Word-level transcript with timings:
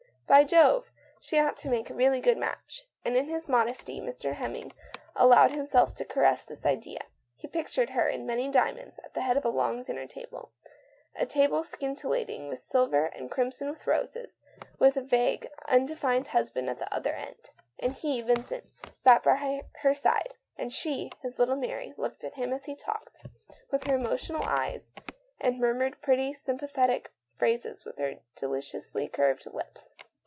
By 0.27 0.45
Jove! 0.45 0.93
she 1.19 1.37
ought 1.37 1.57
to 1.57 1.67
make 1.69 1.89
a 1.89 1.93
really 1.93 2.21
good 2.21 2.37
match." 2.37 2.83
And 3.03 3.17
in 3.17 3.25
his 3.27 3.49
modesty 3.49 3.99
Mr. 3.99 4.35
Hemming 4.35 4.71
allowed 5.13 5.51
himself 5.51 5.93
to 5.95 6.05
caress 6.05 6.45
this 6.45 6.65
idea. 6.65 7.01
He 7.35 7.49
pictured 7.49 7.89
her, 7.89 8.07
in 8.07 8.25
many 8.25 8.47
diamonds, 8.47 8.97
at 9.03 9.13
the 9.13 9.23
head 9.23 9.35
of 9.35 9.43
a 9.43 9.49
long 9.49 9.83
dinner 9.83 10.07
table— 10.07 10.53
a 11.21 11.25
table 11.25 11.65
scintillating 11.65 12.47
with 12.47 12.61
silver 12.61 13.07
and 13.07 13.29
crimson 13.29 13.69
with 13.69 13.85
roses, 13.85 14.39
with 14.79 14.95
a 14.95 15.01
vague, 15.01 15.49
undefined 15.67 16.29
husband 16.29 16.69
at 16.69 16.79
the 16.79 16.95
other 16.95 17.11
end. 17.11 17.49
And 17.77 17.91
he, 17.93 18.21
Vincent, 18.21 18.63
sat 18.95 19.23
by 19.23 19.61
her 19.81 19.93
side, 19.93 20.35
and 20.57 20.71
she— 20.71 21.11
his 21.21 21.39
little 21.39 21.57
Mary— 21.57 21.93
looked 21.97 22.23
at 22.23 22.35
him, 22.35 22.53
as 22.53 22.63
he 22.63 22.75
talked, 22.77 23.23
with 23.69 23.83
her 23.83 23.97
emotional 23.97 24.43
eyes, 24.43 24.91
and 25.41 25.59
murmured 25.59 26.01
pretty 26.01 26.33
sympathetic 26.33 27.11
phrases 27.37 27.83
with 27.83 27.97
her 27.97 28.19
deliciously 28.37 29.09
curved 29.09 29.45
lips. 29.47 29.93